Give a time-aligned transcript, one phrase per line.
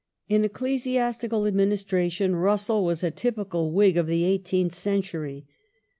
[0.27, 5.45] In ecclesiastical administration Russell was a typical Whig of Ecclesias the eighteenth century.